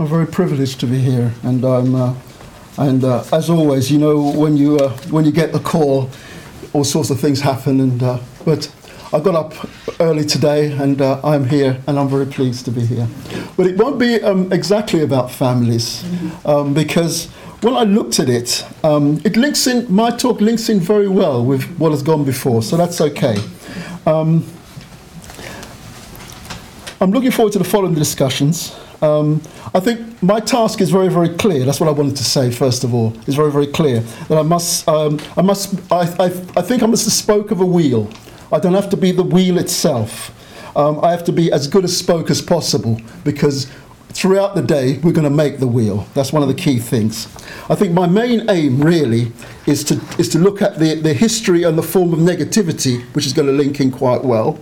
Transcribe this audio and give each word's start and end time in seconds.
I'm 0.00 0.06
very 0.06 0.28
privileged 0.28 0.78
to 0.80 0.86
be 0.86 0.98
here, 0.98 1.32
and 1.42 1.64
I'm, 1.64 1.92
uh, 1.92 2.14
and 2.76 3.02
uh, 3.02 3.24
as 3.32 3.50
always, 3.50 3.90
you 3.90 3.98
know, 3.98 4.30
when 4.30 4.56
you 4.56 4.76
uh, 4.76 4.90
when 5.10 5.24
you 5.24 5.32
get 5.32 5.52
the 5.52 5.58
call, 5.58 6.08
all 6.72 6.84
sorts 6.84 7.10
of 7.10 7.18
things 7.18 7.40
happen, 7.40 7.80
and 7.80 8.00
uh, 8.00 8.20
but 8.44 8.72
I 9.12 9.18
got 9.18 9.34
up 9.34 9.54
early 9.98 10.24
today, 10.24 10.70
and 10.70 11.02
uh, 11.02 11.20
I'm 11.24 11.48
here, 11.48 11.82
and 11.88 11.98
I'm 11.98 12.08
very 12.08 12.26
pleased 12.26 12.64
to 12.66 12.70
be 12.70 12.86
here. 12.86 13.08
But 13.56 13.66
it 13.66 13.76
won't 13.76 13.98
be 13.98 14.22
um, 14.22 14.52
exactly 14.52 15.02
about 15.02 15.32
families, 15.32 16.04
um, 16.44 16.74
because 16.74 17.26
when 17.62 17.74
I 17.74 17.82
looked 17.82 18.20
at 18.20 18.28
it, 18.28 18.64
um, 18.84 19.20
it 19.24 19.36
links 19.36 19.66
in. 19.66 19.92
My 19.92 20.10
talk 20.12 20.40
links 20.40 20.68
in 20.68 20.78
very 20.78 21.08
well 21.08 21.44
with 21.44 21.64
what 21.76 21.90
has 21.90 22.04
gone 22.04 22.24
before, 22.24 22.62
so 22.62 22.76
that's 22.76 23.00
okay. 23.00 23.36
Um, 24.06 24.46
I'm 27.00 27.10
looking 27.10 27.32
forward 27.32 27.52
to 27.54 27.58
the 27.58 27.64
following 27.64 27.94
discussions. 27.94 28.78
Um, 29.00 29.40
I 29.74 29.80
think 29.80 30.22
my 30.22 30.40
task 30.40 30.80
is 30.80 30.90
very, 30.90 31.08
very 31.08 31.28
clear. 31.28 31.64
That's 31.64 31.80
what 31.80 31.88
I 31.88 31.92
wanted 31.92 32.16
to 32.16 32.24
say 32.24 32.50
first 32.50 32.84
of 32.84 32.94
all. 32.94 33.12
It's 33.26 33.34
very, 33.34 33.52
very 33.52 33.66
clear 33.66 34.00
that 34.28 34.38
I 34.38 34.42
must, 34.42 34.88
um, 34.88 35.20
I 35.36 35.42
must, 35.42 35.74
I, 35.92 36.02
I, 36.18 36.24
I 36.56 36.62
think 36.62 36.82
I 36.82 36.86
must 36.86 37.04
the 37.04 37.10
spoke 37.10 37.50
of 37.50 37.60
a 37.60 37.66
wheel. 37.66 38.10
I 38.50 38.58
don't 38.58 38.74
have 38.74 38.90
to 38.90 38.96
be 38.96 39.12
the 39.12 39.22
wheel 39.22 39.58
itself. 39.58 40.34
Um, 40.76 41.00
I 41.04 41.10
have 41.10 41.24
to 41.24 41.32
be 41.32 41.50
as 41.52 41.66
good 41.66 41.84
a 41.84 41.88
spoke 41.88 42.30
as 42.30 42.40
possible 42.40 43.00
because 43.24 43.70
throughout 44.18 44.56
the 44.56 44.62
day 44.62 44.98
we're 44.98 45.12
going 45.12 45.22
to 45.22 45.30
make 45.30 45.58
the 45.58 45.66
wheel. 45.66 46.04
That's 46.12 46.32
one 46.32 46.42
of 46.42 46.48
the 46.48 46.54
key 46.54 46.80
things. 46.80 47.26
I 47.70 47.76
think 47.76 47.92
my 47.92 48.08
main 48.08 48.50
aim 48.50 48.80
really 48.82 49.30
is 49.64 49.84
to 49.84 50.00
is 50.18 50.28
to 50.30 50.40
look 50.40 50.60
at 50.60 50.80
the, 50.80 50.94
the 50.94 51.14
history 51.14 51.62
and 51.62 51.78
the 51.78 51.84
form 51.84 52.12
of 52.12 52.18
negativity, 52.18 53.04
which 53.14 53.26
is 53.26 53.32
going 53.32 53.46
to 53.46 53.52
link 53.52 53.78
in 53.80 53.92
quite 53.92 54.24
well. 54.24 54.58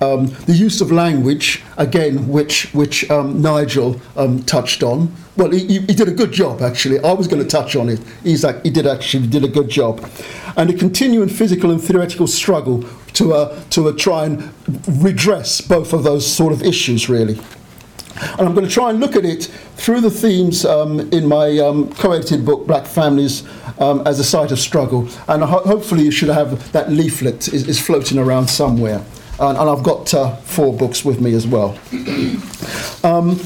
Um, 0.00 0.26
the 0.46 0.54
use 0.54 0.80
of 0.80 0.90
language, 0.90 1.62
again, 1.76 2.26
which 2.26 2.74
which 2.74 3.08
um, 3.08 3.40
Nigel 3.40 4.00
um, 4.16 4.42
touched 4.42 4.82
on. 4.82 5.14
Well, 5.36 5.50
he, 5.50 5.78
he 5.80 5.94
did 5.94 6.08
a 6.08 6.14
good 6.14 6.32
job 6.32 6.60
actually. 6.60 6.98
I 6.98 7.12
was 7.12 7.28
going 7.28 7.42
to 7.42 7.48
touch 7.48 7.76
on 7.76 7.88
it. 7.88 8.00
He's 8.24 8.42
like, 8.42 8.64
he 8.64 8.70
did 8.70 8.88
actually 8.88 9.28
did 9.28 9.44
a 9.44 9.48
good 9.48 9.68
job, 9.68 10.04
and 10.56 10.68
a 10.68 10.72
continuing 10.72 11.28
physical 11.28 11.70
and 11.70 11.80
theoretical 11.80 12.26
struggle 12.26 12.84
to 13.12 13.34
uh, 13.34 13.62
to 13.70 13.88
uh, 13.88 13.92
try 13.92 14.24
and 14.24 14.52
redress 14.88 15.60
both 15.60 15.92
of 15.92 16.02
those 16.02 16.26
sort 16.26 16.52
of 16.52 16.62
issues 16.64 17.08
really. 17.08 17.38
And 18.38 18.40
I'm 18.40 18.54
going 18.54 18.66
to 18.66 18.72
try 18.72 18.90
and 18.90 19.00
look 19.00 19.16
at 19.16 19.24
it 19.24 19.44
through 19.76 20.00
the 20.00 20.10
themes 20.10 20.64
um, 20.64 21.00
in 21.12 21.26
my 21.26 21.58
um, 21.58 21.92
co 21.94 22.12
edited 22.12 22.44
book, 22.44 22.66
Black 22.66 22.86
Families 22.86 23.44
um, 23.78 24.02
as 24.06 24.18
a 24.18 24.24
Site 24.24 24.52
of 24.52 24.58
Struggle. 24.58 25.08
And 25.28 25.42
ho- 25.42 25.62
hopefully, 25.64 26.04
you 26.04 26.10
should 26.10 26.28
have 26.28 26.72
that 26.72 26.90
leaflet 26.90 27.48
is, 27.48 27.68
is 27.68 27.80
floating 27.80 28.18
around 28.18 28.48
somewhere. 28.48 29.04
And, 29.38 29.58
and 29.58 29.68
I've 29.68 29.82
got 29.82 30.14
uh, 30.14 30.36
four 30.36 30.72
books 30.72 31.04
with 31.04 31.20
me 31.20 31.34
as 31.34 31.46
well. 31.46 31.78
Um, 33.04 33.38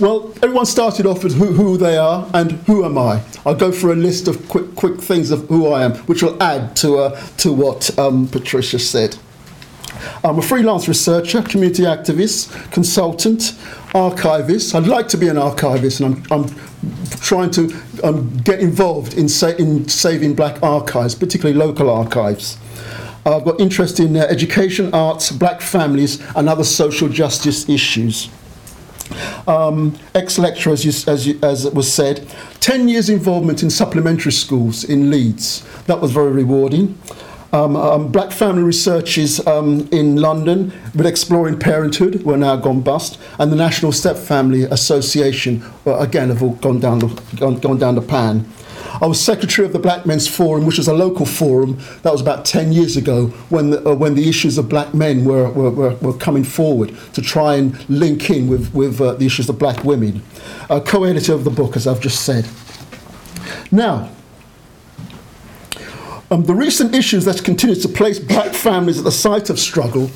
well, 0.00 0.32
everyone 0.42 0.66
started 0.66 1.06
off 1.06 1.22
with 1.22 1.34
who, 1.34 1.52
who 1.52 1.76
they 1.76 1.96
are 1.96 2.28
and 2.34 2.52
who 2.66 2.84
am 2.84 2.98
I. 2.98 3.22
I'll 3.46 3.54
go 3.54 3.70
for 3.70 3.92
a 3.92 3.94
list 3.94 4.26
of 4.26 4.48
quick, 4.48 4.74
quick 4.74 5.00
things 5.00 5.30
of 5.30 5.46
who 5.48 5.68
I 5.68 5.84
am, 5.84 5.94
which 6.06 6.22
will 6.22 6.42
add 6.42 6.74
to, 6.76 6.98
uh, 6.98 7.20
to 7.38 7.52
what 7.52 7.96
um, 7.98 8.26
Patricia 8.26 8.78
said. 8.78 9.16
I'm 10.24 10.38
a 10.38 10.42
freelance 10.42 10.88
researcher, 10.88 11.42
community 11.42 11.82
activist, 11.82 12.70
consultant, 12.72 13.58
archivist. 13.94 14.74
I'd 14.74 14.86
like 14.86 15.08
to 15.08 15.16
be 15.16 15.28
an 15.28 15.38
archivist, 15.38 16.00
and 16.00 16.26
I'm, 16.30 16.44
I'm 16.44 16.54
trying 17.20 17.50
to 17.52 17.74
um, 18.02 18.36
get 18.38 18.60
involved 18.60 19.14
in, 19.14 19.28
sa- 19.28 19.48
in 19.48 19.88
saving 19.88 20.34
black 20.34 20.62
archives, 20.62 21.14
particularly 21.14 21.58
local 21.58 21.90
archives. 21.90 22.58
I've 23.26 23.44
got 23.44 23.58
interest 23.58 24.00
in 24.00 24.16
uh, 24.16 24.20
education, 24.20 24.92
arts, 24.92 25.32
black 25.32 25.62
families, 25.62 26.20
and 26.36 26.48
other 26.48 26.64
social 26.64 27.08
justice 27.08 27.68
issues. 27.68 28.28
Um, 29.46 29.98
ex-lecturer, 30.14 30.72
as, 30.72 30.84
you, 30.84 30.92
as, 31.10 31.28
as 31.42 31.70
was 31.72 31.92
said, 31.92 32.26
10 32.60 32.88
years 32.88 33.08
involvement 33.08 33.62
in 33.62 33.70
supplementary 33.70 34.32
schools 34.32 34.84
in 34.84 35.10
Leeds. 35.10 35.66
That 35.86 36.00
was 36.00 36.10
very 36.10 36.32
rewarding. 36.32 36.98
Um, 37.54 37.76
um, 37.76 38.10
black 38.10 38.32
family 38.32 38.64
researches 38.64 39.38
um, 39.46 39.88
in 39.92 40.16
London 40.16 40.72
with 40.92 41.06
Exploring 41.06 41.60
Parenthood 41.60 42.24
were 42.24 42.36
now 42.36 42.56
gone 42.56 42.80
bust, 42.80 43.16
and 43.38 43.52
the 43.52 43.56
National 43.56 43.92
Step 43.92 44.16
Family 44.16 44.64
Association, 44.64 45.64
well, 45.84 46.02
again, 46.02 46.30
have 46.30 46.42
all 46.42 46.56
gone 46.56 46.80
down 46.80 46.98
the, 46.98 47.22
gone, 47.36 47.60
gone 47.60 47.78
down 47.78 47.94
the 47.94 48.02
pan. 48.02 48.44
I 49.00 49.06
was 49.06 49.22
secretary 49.22 49.64
of 49.64 49.72
the 49.72 49.78
Black 49.78 50.04
Men's 50.04 50.26
Forum, 50.26 50.66
which 50.66 50.78
was 50.78 50.88
a 50.88 50.92
local 50.92 51.26
forum. 51.26 51.78
That 52.02 52.10
was 52.10 52.20
about 52.20 52.44
10 52.44 52.72
years 52.72 52.96
ago 52.96 53.28
when 53.50 53.70
the, 53.70 53.88
uh, 53.88 53.94
when 53.94 54.16
the 54.16 54.28
issues 54.28 54.58
of 54.58 54.68
black 54.68 54.92
men 54.92 55.24
were, 55.24 55.48
were, 55.48 55.70
were, 55.70 55.94
were 55.96 56.18
coming 56.18 56.42
forward 56.42 56.96
to 57.12 57.22
try 57.22 57.54
and 57.54 57.88
link 57.88 58.30
in 58.30 58.48
with, 58.48 58.74
with 58.74 59.00
uh, 59.00 59.14
the 59.14 59.26
issues 59.26 59.48
of 59.48 59.60
black 59.60 59.84
women. 59.84 60.22
Uh, 60.68 60.80
co 60.80 61.04
editor 61.04 61.34
of 61.34 61.44
the 61.44 61.50
book, 61.50 61.76
as 61.76 61.86
I've 61.86 62.00
just 62.00 62.24
said. 62.24 62.48
Now, 63.70 64.10
um, 66.34 66.42
the 66.42 66.54
recent 66.54 66.96
issues 66.96 67.24
that 67.26 67.44
continue 67.44 67.76
to 67.76 67.88
place 67.88 68.18
black 68.18 68.52
families 68.54 68.98
at 68.98 69.04
the 69.04 69.12
site 69.12 69.50
of 69.50 69.60
struggle 69.60 70.08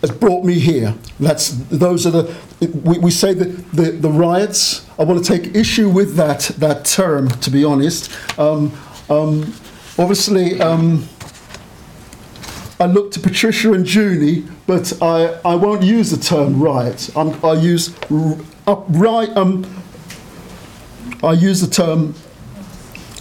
has 0.00 0.10
brought 0.10 0.44
me 0.44 0.58
here. 0.58 0.94
That's 1.20 1.50
those 1.68 2.06
are 2.06 2.10
the 2.10 2.36
we, 2.60 2.98
we 2.98 3.10
say 3.12 3.34
the, 3.34 3.44
the, 3.92 4.10
riots. 4.10 4.84
I 4.98 5.04
want 5.04 5.24
to 5.24 5.38
take 5.38 5.54
issue 5.54 5.88
with 5.88 6.16
that 6.16 6.40
that 6.58 6.84
term. 6.84 7.28
To 7.28 7.50
be 7.50 7.64
honest, 7.64 8.10
um, 8.38 8.72
um, 9.08 9.54
obviously. 9.96 10.60
Um, 10.60 11.06
I 12.80 12.86
look 12.86 13.12
to 13.12 13.20
Patricia 13.20 13.72
and 13.72 13.86
Junie, 13.86 14.44
but 14.66 15.00
I, 15.00 15.38
I 15.44 15.54
won't 15.54 15.84
use 15.84 16.10
the 16.10 16.16
term 16.16 16.60
riot. 16.60 17.08
I'm, 17.14 17.32
I 17.44 17.52
use 17.52 17.94
r- 18.10 18.36
up, 18.66 18.84
right, 18.88 19.28
um, 19.36 19.64
I 21.22 21.32
use 21.32 21.60
the 21.60 21.68
term 21.68 22.16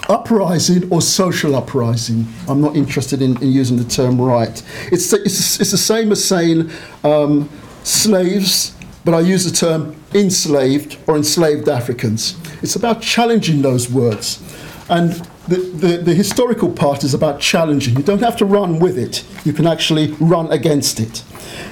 uprising 0.09 0.91
or 0.91 1.02
social 1.02 1.56
uprising. 1.56 2.28
I'm 2.47 2.62
not 2.62 2.75
interested 2.75 3.22
in, 3.22 3.41
in 3.41 3.52
using 3.52 3.78
the 3.78 3.84
term 3.84 4.19
right. 4.19 4.62
It's, 4.91 5.14
it's, 5.14 5.59
it's 5.59 5.72
the 5.72 5.78
same 5.78 6.12
as 6.12 6.24
saying 6.24 6.69
um, 7.03 7.50
slaves, 7.84 8.75
but 9.06 9.14
I 9.14 9.22
use 9.22 9.44
the 9.50 9.56
term 9.56 9.96
enslaved 10.14 10.97
or 11.08 11.16
enslaved 11.16 11.68
Africans. 11.68 12.38
It's 12.62 12.75
about 12.75 13.02
challenging 13.02 13.62
those 13.62 13.90
words. 13.90 14.41
And 14.90 15.28
the, 15.47 15.57
the, 15.57 15.97
the 15.97 16.13
historical 16.13 16.71
part 16.71 17.03
is 17.03 17.13
about 17.13 17.39
challenging. 17.39 17.97
You 17.97 18.03
don't 18.03 18.21
have 18.21 18.37
to 18.37 18.45
run 18.45 18.79
with 18.79 18.97
it, 18.97 19.25
you 19.45 19.53
can 19.53 19.67
actually 19.67 20.11
run 20.13 20.51
against 20.51 20.99
it. 20.99 21.23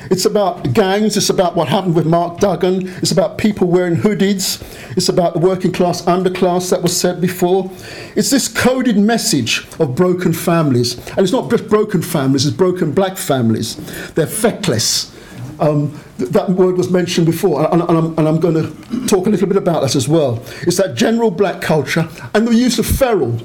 It's 0.10 0.26
about 0.26 0.74
gangs, 0.74 1.16
it's 1.16 1.30
about 1.30 1.56
what 1.56 1.70
happened 1.70 1.96
with 1.96 2.06
Mark 2.06 2.40
Duggan, 2.40 2.90
it's 2.98 3.12
about 3.12 3.38
people 3.38 3.68
wearing 3.68 3.96
hoodies, 3.96 4.62
it's 4.98 5.08
about 5.08 5.34
the 5.34 5.40
working 5.40 5.72
class 5.72 6.02
underclass 6.02 6.70
that 6.70 6.82
was 6.82 7.00
said 7.00 7.22
before. 7.22 7.72
It's 8.16 8.30
this 8.30 8.50
coded 8.50 8.98
message 8.98 9.66
of 9.80 9.96
broken 9.96 10.34
families. 10.34 10.98
And 11.12 11.20
it's 11.20 11.32
not 11.32 11.50
just 11.50 11.70
broken 11.70 12.02
families, 12.02 12.46
it's 12.46 12.56
broken 12.56 12.92
black 12.92 13.16
families. 13.16 13.78
They're 14.12 14.28
feckless. 14.28 15.16
Um, 15.62 15.98
th- 16.18 16.32
that 16.32 16.50
word 16.50 16.76
was 16.76 16.90
mentioned 16.90 17.28
before, 17.28 17.72
and, 17.72 17.82
and, 17.84 17.98
I'm, 17.98 18.18
and 18.18 18.28
I'm 18.28 18.40
going 18.40 18.56
to 18.56 19.08
talk 19.08 19.28
a 19.28 19.30
little 19.30 19.48
bit 19.48 19.58
about 19.58 19.82
that 19.82 19.96
as 19.96 20.10
well. 20.10 20.44
It's 20.64 20.78
that 20.78 20.96
general 20.96 21.32
black 21.32 21.62
culture 21.62 22.10
and 22.34 22.48
the 22.48 22.56
use 22.56 22.80
of 22.80 22.86
feral. 22.86 23.40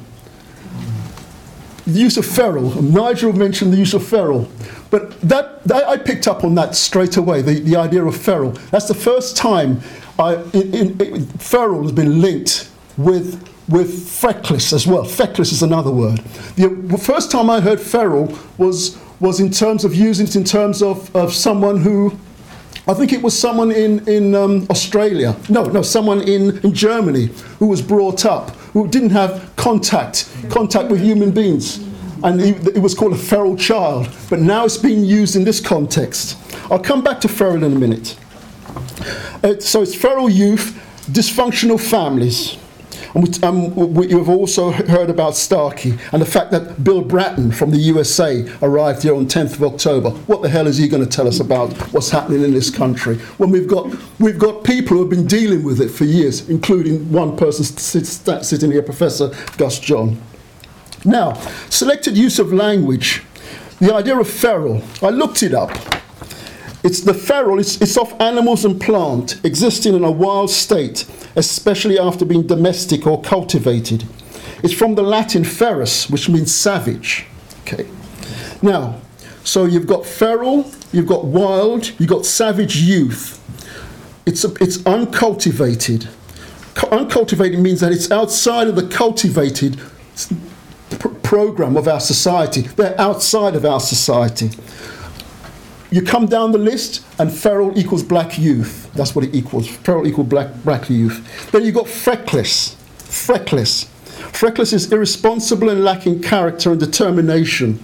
The 1.87 1.99
use 2.01 2.17
of 2.17 2.27
feral. 2.27 2.83
Nigel 2.83 3.33
mentioned 3.33 3.73
the 3.73 3.77
use 3.77 3.95
of 3.95 4.07
feral. 4.07 4.51
But 4.91 5.21
that, 5.21 5.63
that 5.65 5.85
I 5.89 5.97
picked 5.97 6.27
up 6.27 6.43
on 6.43 6.55
that 6.57 6.75
straight 6.75 7.17
away, 7.17 7.43
the, 7.43 7.61
the 7.61 7.77
idea 7.77 8.05
of 8.05 8.17
feral. 8.17 8.53
That's 8.71 8.89
the 8.89 8.95
first 8.95 9.37
time 9.37 9.81
I, 10.19 10.37
in, 10.53 11.01
in, 11.01 11.27
feral 11.39 11.83
has 11.83 11.93
been 11.93 12.21
linked 12.21 12.71
with, 12.97 13.49
with 13.69 14.09
feckless 14.09 14.73
as 14.73 14.87
well. 14.87 15.05
Feckless 15.05 15.53
is 15.53 15.63
another 15.63 15.91
word. 15.91 16.19
The 16.57 17.01
first 17.01 17.31
time 17.31 17.51
I 17.51 17.61
heard 17.61 17.81
feral 17.81 18.37
was, 18.59 18.99
was 19.21 19.41
in 19.41 19.51
terms 19.51 19.85
of 19.85 19.95
using 19.95 20.27
it 20.27 20.37
in 20.37 20.45
terms 20.45 20.83
of, 20.83 21.15
of 21.15 21.33
someone 21.33 21.81
who, 21.81 22.19
I 22.89 22.95
think 22.95 23.13
it 23.13 23.23
was 23.23 23.37
someone 23.37 23.73
in, 23.73 24.07
in 24.09 24.35
um, 24.35 24.67
Australia, 24.71 25.37
no, 25.49 25.65
no, 25.65 25.83
someone 25.83 26.21
in, 26.23 26.59
in 26.59 26.73
Germany 26.73 27.31
who 27.59 27.67
was 27.67 27.83
brought 27.83 28.25
up, 28.25 28.51
who 28.73 28.87
didn't 28.87 29.11
have 29.11 29.53
contact, 29.57 30.29
contact 30.51 30.91
with 30.91 31.01
human 31.01 31.33
beings 31.33 31.85
and 32.23 32.41
it 32.41 32.79
was 32.79 32.95
called 32.95 33.13
a 33.13 33.17
feral 33.17 33.57
child, 33.57 34.09
but 34.31 34.41
now 34.41 34.65
it's 34.65 34.77
being 34.77 35.05
used 35.05 35.37
in 35.37 35.45
this 35.45 35.61
context. 35.61 36.37
I'll 36.71 36.79
come 36.79 37.03
back 37.03 37.21
to 37.21 37.29
feral 37.29 37.63
in 37.63 37.65
a 37.65 37.79
minute. 37.79 38.17
Uh, 39.45 39.61
so 39.61 39.83
it's 39.83 39.95
feral 39.95 40.29
youth, 40.29 40.81
dysfunctional 41.11 41.79
families. 41.79 42.57
And 43.17 43.45
um, 43.45 43.75
we, 43.95 44.09
you've 44.09 44.29
also 44.29 44.71
heard 44.71 45.09
about 45.09 45.37
Starkey 45.37 45.99
and 46.13 46.21
the 46.21 46.27
fact 46.27 46.51
that 46.51 46.85
Bill 46.85 47.01
Bratton 47.01 47.51
from 47.51 47.71
the 47.71 47.79
USA 47.79 48.47
arrived 48.61 49.05
here 49.05 49.15
on 49.15 49.25
10th 49.25 49.55
of 49.55 49.63
October. 49.65 50.11
What 50.11 50.43
the 50.43 50.51
hell 50.51 50.67
is 50.67 50.77
he 50.77 50.87
going 50.87 51.03
to 51.03 51.09
tell 51.09 51.27
us 51.27 51.41
about 51.41 51.73
what's 51.95 52.11
happening 52.11 52.43
in 52.43 52.53
this 52.53 52.69
country 52.69 53.17
when 53.39 53.51
we've 53.51 53.67
got, 53.67 53.87
we've 54.21 54.39
got 54.39 54.65
people 54.65 54.99
who 54.99 55.01
have 55.01 55.09
been 55.09 55.27
dealing 55.27 55.63
with 55.63 55.81
it 55.81 55.89
for 55.89 56.05
years, 56.05 56.47
including 56.51 57.11
one 57.11 57.39
person 57.39 57.65
sitting 57.65 58.71
here, 58.71 58.83
Professor 58.83 59.33
Gus 59.57 59.81
John. 59.81 60.21
Now, 61.07 61.41
selected 61.71 62.19
use 62.19 62.39
of 62.39 62.53
language. 62.53 63.23
The 63.81 63.95
idea 63.95 64.19
of 64.19 64.29
feral, 64.29 64.83
I 65.01 65.09
looked 65.09 65.43
it 65.43 65.55
up. 65.55 65.71
It's 66.87 67.01
the 67.01 67.15
feral, 67.15 67.59
it's, 67.59 67.81
it's 67.81 67.97
of 67.97 68.15
animals 68.21 68.65
and 68.65 68.81
plant 68.81 69.45
existing 69.45 69.97
in 69.97 70.05
a 70.05 70.11
wild 70.11 70.51
state, 70.51 71.05
especially 71.35 71.99
after 71.99 72.25
being 72.25 72.47
domestic 72.47 73.09
or 73.09 73.21
cultivated. 73.21 74.05
It's 74.63 74.73
from 74.73 74.95
the 74.95 75.03
Latin 75.03 75.43
ferus, 75.43 76.09
which 76.09 76.29
means 76.29 76.55
savage. 76.55 77.27
Okay. 77.63 77.89
Now, 78.63 79.01
so 79.43 79.65
you've 79.65 79.89
got 79.89 80.07
feral, 80.07 80.71
you've 80.93 81.09
got 81.09 81.25
wild, 81.25 81.91
you've 81.99 82.09
got 82.09 82.25
savage 82.25 82.77
youth. 82.77 83.43
It's, 84.25 84.45
a, 84.45 84.55
it's 84.61 84.87
uncultivated. 84.87 86.09
Uncultivated 86.93 87.59
means 87.59 87.81
that 87.81 87.91
it's 87.91 88.13
outside 88.13 88.69
of 88.69 88.77
the 88.77 88.87
cultivated 88.87 89.81
pr- 91.01 91.09
program 91.09 91.77
of 91.77 91.89
our 91.89 92.01
society. 92.01 92.61
They're 92.61 93.01
outside 93.01 93.57
of 93.57 93.65
our 93.65 93.81
society. 93.81 94.51
You 95.97 96.03
come 96.03 96.27
down 96.27 96.53
the 96.53 96.59
list, 96.59 97.07
and 97.19 97.33
feral 97.33 97.73
equals 97.79 98.03
black 98.03 98.37
youth. 98.37 98.93
That's 98.93 99.17
what 99.17 99.25
it 99.25 99.35
equals. 99.35 99.67
Feral 99.67 100.07
equals 100.07 100.29
black, 100.29 100.49
black 100.63 100.91
youth. 100.91 101.51
Then 101.53 101.65
you've 101.65 101.75
got 101.75 101.89
freckless. 101.89 102.77
Freckless. 102.99 103.85
Freckless 104.31 104.75
is 104.75 104.93
irresponsible 104.93 105.71
and 105.71 105.83
lacking 105.83 106.21
character 106.21 106.71
and 106.73 106.79
determination. 106.79 107.83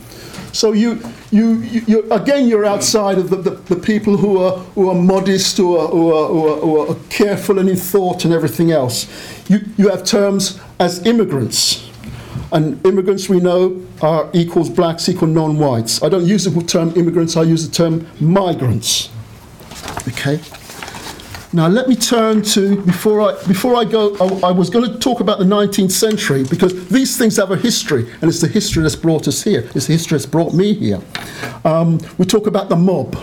So 0.52 0.72
you, 0.72 1.00
you, 1.30 1.60
you, 1.60 1.80
you 1.86 2.12
again, 2.12 2.48
you're 2.48 2.66
outside 2.66 3.16
of 3.16 3.30
the, 3.30 3.36
the, 3.36 3.50
the 3.52 3.76
people 3.76 4.18
who 4.18 4.36
are, 4.42 4.58
who 4.74 4.90
are 4.90 4.94
modest, 4.94 5.56
who 5.56 5.78
are, 5.78 5.88
who, 5.88 6.12
are, 6.12 6.28
who, 6.28 6.48
are, 6.48 6.56
who 6.60 6.92
are 6.92 6.96
careful 7.08 7.58
and 7.58 7.66
in 7.66 7.76
thought 7.76 8.26
and 8.26 8.34
everything 8.34 8.72
else. 8.72 9.08
You, 9.48 9.60
you 9.78 9.88
have 9.88 10.04
terms 10.04 10.60
as 10.78 11.06
immigrants. 11.06 11.90
And 12.52 12.84
immigrants 12.86 13.28
we 13.28 13.40
know 13.40 13.80
are 14.02 14.28
equals 14.32 14.68
blacks 14.68 15.08
equal 15.08 15.28
non-whites. 15.28 16.02
I 16.02 16.08
don't 16.08 16.26
use 16.26 16.44
the 16.44 16.62
term 16.62 16.92
immigrants, 16.96 17.36
I 17.36 17.42
use 17.42 17.68
the 17.68 17.74
term 17.74 18.06
migrants. 18.20 19.10
Okay? 20.08 20.40
Now 21.54 21.68
let 21.68 21.86
me 21.86 21.94
turn 21.96 22.40
to 22.42 22.80
before 22.82 23.20
I 23.20 23.46
before 23.46 23.76
I 23.76 23.84
go. 23.84 24.16
I, 24.16 24.48
I 24.48 24.52
was 24.52 24.70
going 24.70 24.90
to 24.90 24.98
talk 24.98 25.20
about 25.20 25.38
the 25.38 25.44
19th 25.44 25.90
century 25.90 26.44
because 26.44 26.88
these 26.88 27.18
things 27.18 27.36
have 27.36 27.50
a 27.50 27.56
history, 27.56 28.10
and 28.22 28.30
it's 28.30 28.40
the 28.40 28.48
history 28.48 28.82
that's 28.82 28.96
brought 28.96 29.28
us 29.28 29.42
here. 29.42 29.68
It's 29.74 29.86
the 29.86 29.92
history 29.92 30.16
that's 30.16 30.24
brought 30.24 30.54
me 30.54 30.72
here. 30.72 31.00
Um, 31.66 32.00
we 32.16 32.24
talk 32.24 32.46
about 32.46 32.70
the 32.70 32.76
mob. 32.76 33.18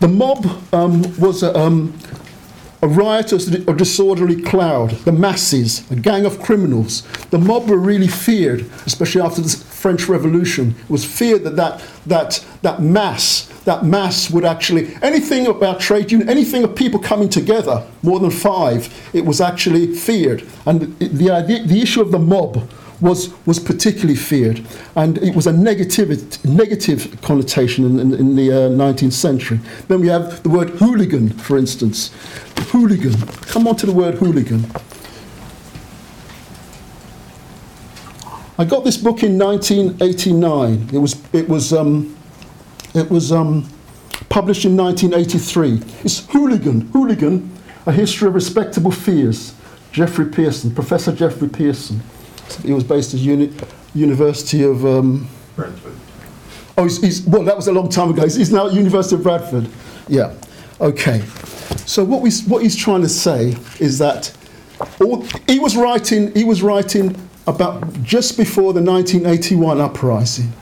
The 0.00 0.08
mob 0.08 0.46
um, 0.72 1.02
was 1.18 1.44
a, 1.44 1.56
um, 1.56 1.96
a 2.80 2.88
riotous 2.88 3.52
or 3.66 3.74
disorderly 3.74 4.40
crowd, 4.40 4.90
the 5.04 5.12
masses, 5.12 5.88
a 5.90 5.96
gang 5.96 6.24
of 6.24 6.40
criminals. 6.40 7.02
The 7.30 7.38
mob 7.38 7.68
were 7.68 7.78
really 7.78 8.06
feared, 8.06 8.60
especially 8.86 9.20
after 9.20 9.40
the 9.40 9.48
French 9.48 10.08
Revolution. 10.08 10.74
It 10.84 10.90
was 10.90 11.04
feared 11.04 11.44
that 11.44 11.56
that, 11.56 11.84
that, 12.06 12.44
that 12.62 12.80
mass, 12.80 13.46
that 13.64 13.84
mass 13.84 14.30
would 14.30 14.44
actually, 14.44 14.96
anything 15.02 15.46
about 15.46 15.80
trade 15.80 16.12
union, 16.12 16.28
anything 16.28 16.62
of 16.64 16.76
people 16.76 17.00
coming 17.00 17.28
together, 17.28 17.84
more 18.02 18.20
than 18.20 18.30
five, 18.30 19.10
it 19.12 19.24
was 19.24 19.40
actually 19.40 19.94
feared. 19.94 20.46
And 20.66 20.96
the, 20.98 21.08
the, 21.08 21.64
the 21.66 21.80
issue 21.80 22.00
of 22.00 22.12
the 22.12 22.18
mob 22.18 22.68
was, 23.00 23.32
was 23.46 23.58
particularly 23.58 24.16
feared. 24.16 24.64
And 24.96 25.18
it 25.18 25.34
was 25.34 25.46
a 25.46 25.52
negative, 25.52 26.44
negative 26.44 27.20
connotation 27.22 27.84
in, 27.84 28.00
in, 28.00 28.14
in 28.14 28.36
the 28.36 28.50
uh, 28.50 28.68
19th 28.68 29.12
century. 29.12 29.60
Then 29.88 30.00
we 30.00 30.08
have 30.08 30.42
the 30.42 30.48
word 30.48 30.70
hooligan, 30.70 31.30
for 31.30 31.56
instance. 31.56 32.12
Hooligan. 32.70 33.14
Come 33.42 33.68
on 33.68 33.76
to 33.76 33.86
the 33.86 33.92
word 33.92 34.16
hooligan. 34.16 34.66
I 38.60 38.64
got 38.64 38.82
this 38.82 38.96
book 38.96 39.22
in 39.22 39.38
1989. 39.38 40.90
It 40.92 40.98
was, 40.98 41.22
it 41.32 41.48
was, 41.48 41.72
um, 41.72 42.16
it 42.92 43.08
was 43.08 43.30
um, 43.30 43.68
published 44.28 44.64
in 44.64 44.76
1983. 44.76 45.80
It's 46.02 46.26
Hooligan, 46.26 46.80
Hooligan, 46.92 47.56
A 47.86 47.92
History 47.92 48.26
of 48.26 48.34
Respectable 48.34 48.90
Fears. 48.90 49.54
Geoffrey 49.92 50.26
Pearson, 50.26 50.74
Professor 50.74 51.12
Geoffrey 51.12 51.48
Pearson. 51.48 52.02
He 52.62 52.72
was 52.72 52.84
based 52.84 53.14
at 53.14 53.20
Uni- 53.20 53.52
University 53.94 54.64
of. 54.64 54.84
Um, 54.84 55.28
Brentford. 55.56 55.94
oh, 56.76 56.84
he's, 56.84 57.00
he's, 57.00 57.26
well, 57.26 57.42
that 57.44 57.56
was 57.56 57.68
a 57.68 57.72
long 57.72 57.88
time 57.88 58.10
ago. 58.10 58.22
He's, 58.22 58.36
he's 58.36 58.52
now 58.52 58.68
at 58.68 58.74
University 58.74 59.16
of 59.16 59.22
Bradford. 59.22 59.68
Yeah. 60.08 60.34
Okay. 60.80 61.20
So 61.86 62.04
what 62.04 62.22
we 62.22 62.30
what 62.46 62.62
he's 62.62 62.76
trying 62.76 63.02
to 63.02 63.08
say 63.08 63.56
is 63.80 63.98
that 63.98 64.32
all, 65.00 65.24
he 65.46 65.58
was 65.58 65.76
writing 65.76 66.34
he 66.34 66.44
was 66.44 66.62
writing 66.62 67.16
about 67.46 68.02
just 68.02 68.36
before 68.36 68.72
the 68.72 68.82
1981 68.82 69.80
uprising, 69.80 70.52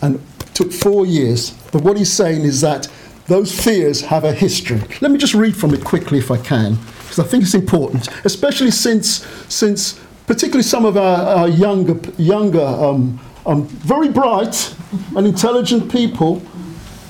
and 0.00 0.20
took 0.54 0.72
four 0.72 1.04
years. 1.04 1.50
But 1.72 1.82
what 1.82 1.96
he's 1.96 2.12
saying 2.12 2.42
is 2.42 2.60
that 2.62 2.88
those 3.26 3.52
fears 3.58 4.00
have 4.02 4.24
a 4.24 4.32
history. 4.32 4.80
Let 5.00 5.10
me 5.10 5.18
just 5.18 5.34
read 5.34 5.56
from 5.56 5.74
it 5.74 5.84
quickly, 5.84 6.18
if 6.18 6.30
I 6.30 6.38
can, 6.38 6.76
because 7.02 7.18
I 7.18 7.24
think 7.24 7.42
it's 7.44 7.54
important, 7.54 8.08
especially 8.24 8.70
since 8.70 9.26
since 9.48 10.00
particularly 10.26 10.62
some 10.62 10.84
of 10.84 10.96
our, 10.96 11.36
our 11.36 11.48
younger 11.48 11.98
younger 12.18 12.60
um, 12.60 13.20
um, 13.46 13.66
very 13.66 14.08
bright 14.08 14.74
and 15.16 15.26
intelligent 15.26 15.90
people 15.90 16.42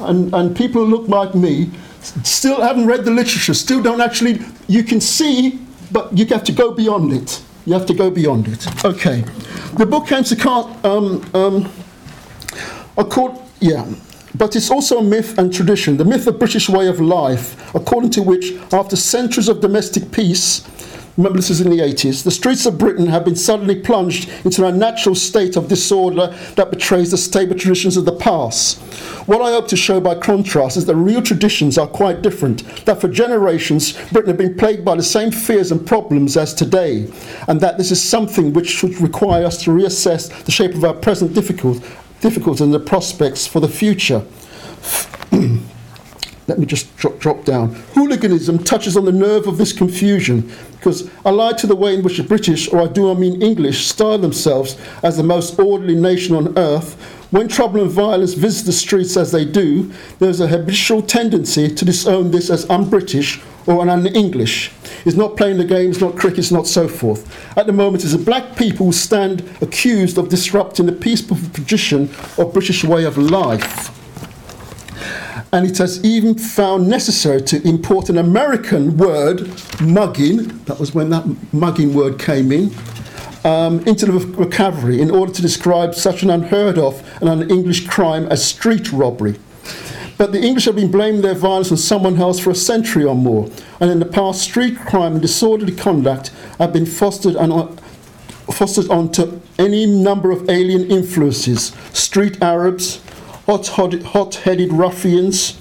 and, 0.00 0.32
and 0.34 0.56
people 0.56 0.84
who 0.84 0.90
look 0.90 1.08
like 1.08 1.34
me 1.34 1.70
still 2.02 2.60
haven't 2.60 2.86
read 2.86 3.04
the 3.04 3.10
literature, 3.10 3.54
still 3.54 3.82
don't 3.82 4.00
actually, 4.00 4.40
you 4.68 4.82
can 4.82 5.00
see, 5.00 5.60
but 5.90 6.16
you 6.16 6.26
have 6.26 6.44
to 6.44 6.52
go 6.52 6.72
beyond 6.72 7.12
it. 7.12 7.42
You 7.64 7.74
have 7.74 7.86
to 7.86 7.94
go 7.94 8.10
beyond 8.10 8.48
it. 8.48 8.84
Okay. 8.84 9.24
The 9.76 9.86
book 9.86 10.08
came 10.08 10.24
to 10.24 10.36
can't, 10.36 10.84
um, 10.84 11.24
um, 11.34 11.72
yeah, 13.60 13.86
but 14.34 14.56
it's 14.56 14.70
also 14.70 14.98
a 14.98 15.02
myth 15.02 15.38
and 15.38 15.52
tradition, 15.52 15.96
the 15.96 16.04
myth 16.04 16.26
of 16.26 16.38
British 16.38 16.68
way 16.68 16.88
of 16.88 17.00
life, 17.00 17.74
according 17.74 18.10
to 18.10 18.22
which, 18.22 18.52
after 18.72 18.96
centuries 18.96 19.48
of 19.48 19.60
domestic 19.60 20.10
peace, 20.10 20.66
remember 21.16 21.38
this 21.38 21.50
is 21.50 21.60
in 21.60 21.70
the 21.70 21.78
80s, 21.78 22.24
the 22.24 22.30
streets 22.30 22.64
of 22.66 22.78
Britain 22.78 23.06
have 23.06 23.24
been 23.24 23.36
suddenly 23.36 23.78
plunged 23.78 24.28
into 24.44 24.64
an 24.64 24.74
unnatural 24.74 25.14
state 25.14 25.56
of 25.56 25.68
disorder 25.68 26.28
that 26.54 26.70
betrays 26.70 27.10
the 27.10 27.18
stable 27.18 27.54
traditions 27.54 27.96
of 27.96 28.04
the 28.04 28.16
past. 28.16 28.78
What 29.26 29.42
I 29.42 29.50
hope 29.50 29.68
to 29.68 29.76
show 29.76 30.00
by 30.00 30.14
contrast 30.14 30.76
is 30.76 30.86
that 30.86 30.96
real 30.96 31.22
traditions 31.22 31.78
are 31.78 31.86
quite 31.86 32.22
different, 32.22 32.84
that 32.86 33.00
for 33.00 33.08
generations 33.08 33.92
Britain 34.10 34.30
had 34.30 34.38
been 34.38 34.56
plagued 34.56 34.84
by 34.84 34.96
the 34.96 35.02
same 35.02 35.30
fears 35.30 35.70
and 35.70 35.86
problems 35.86 36.36
as 36.36 36.54
today, 36.54 37.10
and 37.46 37.60
that 37.60 37.78
this 37.78 37.90
is 37.90 38.02
something 38.02 38.52
which 38.52 38.68
should 38.68 38.98
require 39.00 39.44
us 39.44 39.62
to 39.64 39.70
reassess 39.70 40.44
the 40.44 40.52
shape 40.52 40.74
of 40.74 40.84
our 40.84 40.94
present 40.94 41.34
difficult, 41.34 41.82
difficulties 42.20 42.62
and 42.62 42.72
the 42.72 42.80
prospects 42.80 43.46
for 43.46 43.60
the 43.60 43.68
future. 43.68 44.24
Let 46.48 46.58
me 46.58 46.66
just 46.66 46.94
drop, 46.96 47.18
drop 47.20 47.44
down. 47.44 47.74
Hooliganism 47.94 48.64
touches 48.64 48.96
on 48.96 49.04
the 49.04 49.12
nerve 49.12 49.46
of 49.46 49.58
this 49.58 49.72
confusion 49.72 50.50
because 50.72 51.08
allied 51.24 51.56
to 51.58 51.68
the 51.68 51.76
way 51.76 51.94
in 51.94 52.02
which 52.02 52.16
the 52.16 52.24
British, 52.24 52.68
or 52.72 52.82
I 52.82 52.88
do 52.88 53.10
I 53.10 53.14
mean 53.14 53.40
English, 53.40 53.86
style 53.86 54.18
themselves 54.18 54.76
as 55.04 55.16
the 55.16 55.22
most 55.22 55.56
orderly 55.58 55.94
nation 55.94 56.34
on 56.34 56.58
earth, 56.58 56.94
when 57.30 57.46
trouble 57.46 57.80
and 57.80 57.90
violence 57.90 58.34
visit 58.34 58.66
the 58.66 58.72
streets 58.72 59.16
as 59.16 59.30
they 59.30 59.44
do, 59.44 59.92
there's 60.18 60.40
a 60.40 60.48
habitual 60.48 61.00
tendency 61.00 61.72
to 61.72 61.84
disown 61.84 62.32
this 62.32 62.50
as 62.50 62.68
un-British 62.68 63.40
or 63.66 63.88
un-English. 63.88 64.72
It's 65.04 65.16
not 65.16 65.36
playing 65.36 65.58
the 65.58 65.64
game, 65.64 65.90
it's 65.90 66.00
not 66.00 66.16
cricket, 66.16 66.40
it's 66.40 66.50
not 66.50 66.66
so 66.66 66.88
forth. 66.88 67.56
At 67.56 67.66
the 67.66 67.72
moment, 67.72 68.02
it's 68.02 68.12
the 68.12 68.18
black 68.18 68.56
people 68.56 68.86
who 68.86 68.92
stand 68.92 69.48
accused 69.60 70.18
of 70.18 70.28
disrupting 70.28 70.86
the 70.86 70.92
peaceful 70.92 71.36
tradition 71.54 72.10
of 72.36 72.52
British 72.52 72.82
way 72.82 73.04
of 73.04 73.16
life 73.16 74.01
and 75.52 75.66
it 75.66 75.76
has 75.76 76.02
even 76.02 76.34
found 76.34 76.88
necessary 76.88 77.42
to 77.42 77.66
import 77.68 78.08
an 78.08 78.16
American 78.16 78.96
word, 78.96 79.50
mugging, 79.82 80.46
that 80.64 80.80
was 80.80 80.94
when 80.94 81.10
that 81.10 81.24
mugging 81.52 81.92
word 81.92 82.18
came 82.18 82.50
in, 82.50 82.74
um, 83.44 83.80
into 83.80 84.06
the 84.06 84.12
vocabulary 84.12 85.00
in 85.00 85.10
order 85.10 85.30
to 85.30 85.42
describe 85.42 85.94
such 85.94 86.22
an 86.22 86.30
unheard 86.30 86.78
of 86.78 87.06
and 87.20 87.28
un 87.28 87.50
English 87.50 87.86
crime 87.86 88.26
as 88.28 88.42
street 88.42 88.90
robbery. 88.92 89.38
But 90.16 90.32
the 90.32 90.40
English 90.40 90.64
have 90.64 90.76
been 90.76 90.90
blaming 90.90 91.20
their 91.20 91.34
violence 91.34 91.70
on 91.70 91.76
someone 91.76 92.16
else 92.18 92.38
for 92.38 92.50
a 92.50 92.54
century 92.54 93.04
or 93.04 93.14
more, 93.14 93.50
and 93.78 93.90
in 93.90 93.98
the 93.98 94.06
past, 94.06 94.40
street 94.40 94.78
crime 94.78 95.12
and 95.12 95.22
disorderly 95.22 95.74
conduct 95.74 96.30
have 96.58 96.72
been 96.72 96.86
fostered 96.86 97.34
and 97.36 97.78
fostered 98.50 98.88
onto 98.88 99.40
any 99.58 99.84
number 99.84 100.30
of 100.30 100.48
alien 100.48 100.90
influences. 100.90 101.74
Street 101.92 102.40
Arabs, 102.42 103.02
hot 103.46 104.34
headed 104.36 104.72
ruffians, 104.72 105.58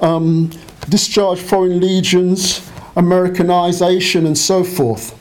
um, 0.00 0.50
discharged 0.88 1.42
foreign 1.42 1.80
legions, 1.80 2.70
Americanization, 2.96 4.26
and 4.26 4.36
so 4.36 4.62
forth. 4.62 5.18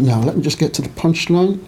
Now, 0.00 0.20
let 0.20 0.36
me 0.36 0.42
just 0.42 0.58
get 0.58 0.72
to 0.74 0.82
the 0.82 0.88
punchline. 0.88 1.60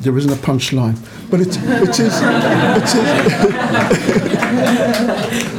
There 0.00 0.16
isn't 0.18 0.30
a 0.30 0.36
punchline, 0.36 0.98
but 1.30 1.40
it, 1.40 1.56
it 1.56 1.98
is. 1.98 2.20
It 2.20 2.84
is 2.84 3.04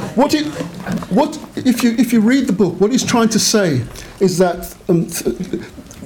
what 0.15 0.33
it, 0.35 0.45
what 1.09 1.39
if 1.55 1.81
you 1.83 1.95
if 1.97 2.13
you 2.13 2.21
read 2.21 2.45
the 2.45 2.53
book, 2.53 2.79
what 2.79 2.91
he's 2.91 3.03
trying 3.03 3.29
to 3.29 3.39
say 3.39 3.83
is 4.19 4.37
that 4.37 4.75
um, 4.87 5.07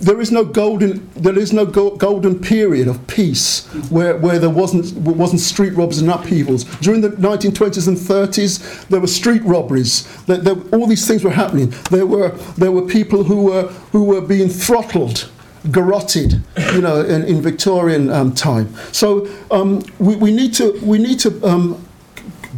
there 0.01 0.21
is 0.21 0.31
no 0.31 0.43
golden 0.43 1.09
there 1.15 1.37
is 1.37 1.53
no 1.53 1.65
go- 1.65 1.95
golden 1.95 2.39
period 2.39 2.87
of 2.87 3.05
peace 3.07 3.65
where, 3.89 4.17
where 4.17 4.39
there 4.39 4.49
wasn't 4.49 4.93
wasn't 4.97 5.41
street 5.41 5.73
robberies 5.73 6.01
and 6.01 6.09
upheavals. 6.09 6.63
During 6.79 7.01
the 7.01 7.09
1920s 7.09 7.87
and 7.87 7.97
30s 7.97 8.87
there 8.87 8.99
were 8.99 9.07
street 9.07 9.43
robberies. 9.43 10.07
There, 10.25 10.37
there, 10.37 10.55
all 10.71 10.87
these 10.87 11.07
things 11.07 11.23
were 11.23 11.31
happening. 11.31 11.73
There 11.91 12.05
were 12.05 12.29
there 12.57 12.71
were 12.71 12.87
people 12.87 13.23
who 13.23 13.43
were 13.43 13.63
who 13.91 14.03
were 14.05 14.21
being 14.21 14.49
throttled 14.49 15.29
garroted, 15.71 16.41
you 16.73 16.81
know, 16.81 17.01
in, 17.01 17.23
in 17.25 17.41
Victorian 17.41 18.09
um, 18.09 18.33
time. 18.33 18.73
So 18.93 19.27
um, 19.51 19.83
we, 19.99 20.15
we 20.15 20.31
need 20.31 20.53
to 20.55 20.79
we 20.81 20.97
need 20.97 21.19
to 21.19 21.45
um, 21.45 21.85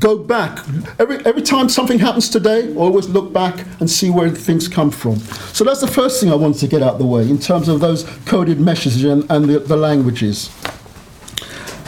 go 0.02 0.18
back. 0.18 0.60
Every, 1.00 1.24
every 1.26 1.44
time 1.44 1.70
something 1.70 2.00
happens 2.00 2.28
today, 2.28 2.76
always 2.76 3.08
look 3.08 3.32
back 3.32 3.66
and 3.80 3.90
see 3.90 4.10
where 4.10 4.30
things 4.30 4.68
come 4.68 4.92
from. 4.92 5.18
So 5.54 5.64
that's 5.64 5.80
the 5.80 5.88
first 5.88 6.20
thing 6.20 6.32
I 6.32 6.36
wanted 6.36 6.60
to 6.60 6.68
get 6.68 6.82
out 6.82 6.94
of 6.94 7.00
the 7.00 7.06
way 7.06 7.30
in 7.30 7.40
terms 7.40 7.70
of 7.70 7.80
those 7.80 8.04
coded 8.26 8.60
messages 8.60 9.04
and, 9.04 9.30
and 9.30 9.46
the, 9.46 9.60
the 9.60 9.78
languages. 9.78 10.50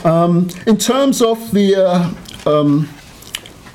Um, 0.04 0.48
in 0.66 0.76
terms 0.76 1.20
of 1.20 1.50
the 1.52 1.74
uh, 1.76 2.14
um, 2.50 2.88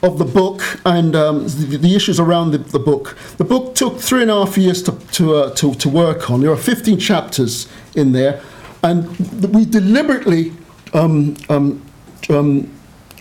of 0.01 0.17
the 0.17 0.25
book 0.25 0.61
and 0.85 1.13
um, 1.15 1.43
the, 1.43 1.77
the, 1.77 1.93
issues 1.93 2.21
around 2.21 2.51
the, 2.51 2.59
the, 2.59 2.79
book. 2.79 3.17
The 3.35 3.43
book 3.43 3.75
took 3.75 3.99
three 3.99 4.21
and 4.21 4.31
a 4.31 4.45
half 4.45 4.57
years 4.57 4.81
to, 4.83 4.93
to, 4.93 5.35
uh, 5.35 5.53
to, 5.55 5.73
to, 5.73 5.89
work 5.89 6.29
on. 6.29 6.39
There 6.39 6.51
are 6.51 6.55
15 6.55 6.97
chapters 6.99 7.67
in 7.95 8.13
there, 8.13 8.41
and 8.81 9.09
we 9.53 9.65
deliberately 9.65 10.53
um, 10.93 11.35
um, 11.49 11.85
um 12.29 12.78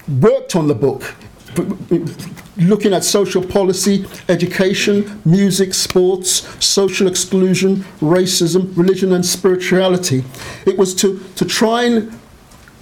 worked 0.08 0.56
on 0.56 0.68
the 0.68 0.74
book, 0.74 1.14
looking 2.56 2.92
at 2.92 3.04
social 3.04 3.44
policy, 3.44 4.06
education, 4.28 5.20
music, 5.24 5.74
sports, 5.74 6.30
social 6.64 7.06
exclusion, 7.06 7.76
racism, 8.00 8.76
religion, 8.76 9.12
and 9.12 9.24
spirituality. 9.24 10.24
It 10.66 10.76
was 10.78 10.94
to, 10.96 11.18
to 11.36 11.44
try 11.44 11.84
and 11.84 12.18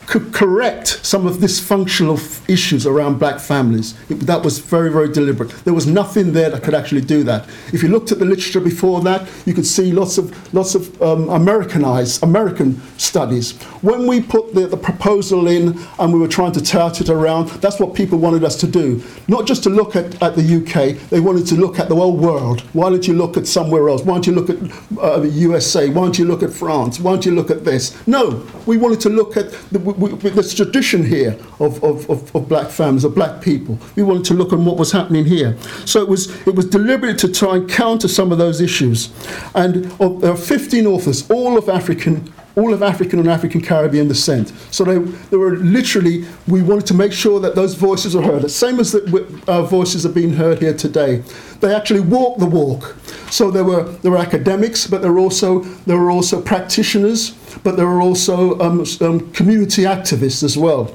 correct 0.06 1.04
some 1.04 1.26
of 1.26 1.36
dysfunctional 1.36 2.16
issues 2.48 2.86
around 2.86 3.18
black 3.18 3.40
families. 3.40 3.94
It, 4.08 4.20
that 4.20 4.42
was 4.42 4.58
very, 4.58 4.90
very 4.90 5.08
deliberate. 5.12 5.50
There 5.64 5.75
was 5.75 5.86
nothing 5.86 6.32
there 6.32 6.50
that 6.50 6.62
could 6.62 6.75
actually 6.75 7.00
do 7.00 7.25
that. 7.25 7.48
If 7.72 7.82
you 7.82 7.88
looked 7.88 8.12
at 8.12 8.18
the 8.18 8.25
literature 8.25 8.60
before 8.60 9.00
that, 9.02 9.28
you 9.44 9.54
could 9.54 9.66
see 9.66 9.92
lots 9.92 10.18
of, 10.18 10.54
lots 10.54 10.75
of 10.75 11.00
um, 11.02 11.28
Americanized, 11.28 12.22
American 12.22 12.80
studies. 12.98 13.60
When 13.82 14.06
we 14.06 14.22
put 14.22 14.54
the, 14.54 14.66
the 14.66 14.76
proposal 14.76 15.48
in 15.48 15.78
and 15.98 16.12
we 16.12 16.18
were 16.18 16.28
trying 16.28 16.52
to 16.52 16.62
tout 16.62 17.00
it 17.00 17.08
around, 17.08 17.48
that's 17.60 17.80
what 17.80 17.94
people 17.94 18.18
wanted 18.18 18.44
us 18.44 18.56
to 18.60 18.66
do. 18.66 19.02
Not 19.28 19.46
just 19.46 19.62
to 19.64 19.70
look 19.70 19.96
at, 19.96 20.22
at 20.22 20.36
the 20.36 20.42
UK, 20.42 20.98
they 21.10 21.20
wanted 21.20 21.46
to 21.48 21.56
look 21.56 21.78
at 21.78 21.88
the 21.88 21.96
whole 21.96 22.16
world. 22.16 22.60
Why 22.72 22.90
don't 22.90 23.06
you 23.06 23.14
look 23.14 23.36
at 23.36 23.46
somewhere 23.46 23.88
else? 23.88 24.02
Why 24.02 24.14
don't 24.14 24.26
you 24.26 24.34
look 24.34 24.50
at 24.50 24.58
uh, 24.98 25.18
the 25.20 25.28
USA? 25.28 25.88
Why 25.88 26.02
don't 26.02 26.18
you 26.18 26.25
look 26.25 26.42
at 26.42 26.50
France? 26.50 27.00
Why 27.00 27.12
don't 27.12 27.26
you 27.26 27.32
look 27.32 27.50
at 27.50 27.64
this? 27.64 28.06
No, 28.06 28.46
we 28.66 28.76
wanted 28.76 29.00
to 29.00 29.08
look 29.08 29.36
at 29.36 29.52
the, 29.70 29.78
we, 29.99 30.12
we, 30.12 30.31
this 30.31 30.55
tradition 30.55 31.05
here 31.05 31.38
of, 31.61 31.83
of, 31.83 32.09
of, 32.11 32.35
of, 32.35 32.49
black 32.49 32.69
families, 32.69 33.05
of 33.05 33.15
black 33.15 33.43
people. 33.43 33.79
We 33.95 34.03
wanted 34.03 34.25
to 34.26 34.35
look 34.35 34.53
on 34.53 34.65
what 34.65 34.76
was 34.76 34.93
happening 34.93 35.25
here. 35.25 35.57
So 35.85 36.00
it 36.03 36.09
was, 36.09 36.31
it 36.47 36.55
was 36.55 36.67
deliberate 36.67 37.19
to 37.19 37.33
try 37.33 37.57
and 37.57 37.69
counter 37.69 38.09
some 38.09 38.33
of 38.33 38.38
those 38.38 38.61
issues. 38.61 39.11
And 39.55 39.85
there 39.85 40.33
are 40.33 40.37
15 40.37 40.87
authors, 40.87 41.29
all 41.31 41.59
of 41.59 41.69
African 41.69 42.33
all 42.56 42.72
of 42.72 42.82
African 42.82 43.18
and 43.18 43.28
African 43.28 43.60
Caribbean 43.60 44.08
descent. 44.08 44.52
So 44.70 44.82
they, 44.82 44.98
they 44.98 45.36
were 45.36 45.56
literally, 45.56 46.25
we 46.48 46.62
wanted 46.62 46.86
to 46.86 46.94
make 46.94 47.12
sure 47.12 47.38
that 47.40 47.54
those 47.54 47.75
voices 47.75 48.16
are 48.16 48.22
heard. 48.22 48.42
The 48.42 48.48
same 48.48 48.80
as 48.80 48.92
that 48.92 49.42
our 49.46 49.62
voices 49.62 50.06
are 50.06 50.12
being 50.12 50.32
heard 50.32 50.58
here 50.58 50.72
today. 50.75 51.22
They 51.60 51.75
actually 51.75 52.00
walk 52.00 52.38
the 52.38 52.46
walk. 52.46 52.96
So 53.30 53.50
there 53.50 53.64
were, 53.64 53.84
there 54.00 54.10
were 54.10 54.18
academics, 54.18 54.86
but 54.86 55.02
there 55.02 55.12
were 55.12 55.18
also, 55.18 55.60
there 55.86 55.98
were 55.98 56.10
also 56.10 56.40
practitioners, 56.40 57.32
but 57.62 57.76
there 57.76 57.86
were 57.86 58.00
also 58.00 58.58
um, 58.60 58.84
um, 59.02 59.30
community 59.32 59.82
activists 59.82 60.42
as 60.42 60.56
well. 60.56 60.94